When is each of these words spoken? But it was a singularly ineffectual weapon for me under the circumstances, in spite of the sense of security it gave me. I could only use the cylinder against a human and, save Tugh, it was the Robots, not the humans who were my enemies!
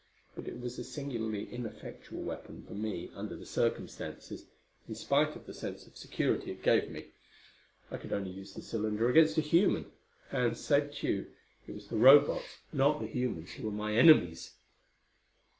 But 0.35 0.47
it 0.47 0.59
was 0.59 0.79
a 0.79 0.83
singularly 0.83 1.45
ineffectual 1.53 2.23
weapon 2.23 2.63
for 2.67 2.73
me 2.73 3.11
under 3.13 3.35
the 3.35 3.45
circumstances, 3.45 4.47
in 4.89 4.95
spite 4.95 5.35
of 5.35 5.45
the 5.45 5.53
sense 5.53 5.85
of 5.85 5.95
security 5.95 6.49
it 6.49 6.63
gave 6.63 6.89
me. 6.89 7.11
I 7.91 7.97
could 7.97 8.11
only 8.11 8.31
use 8.31 8.55
the 8.55 8.63
cylinder 8.63 9.09
against 9.11 9.37
a 9.37 9.41
human 9.41 9.91
and, 10.31 10.57
save 10.57 10.89
Tugh, 10.91 11.27
it 11.67 11.75
was 11.75 11.89
the 11.89 11.97
Robots, 11.97 12.61
not 12.73 12.99
the 12.99 13.05
humans 13.05 13.51
who 13.51 13.65
were 13.65 13.71
my 13.71 13.93
enemies! 13.93 14.55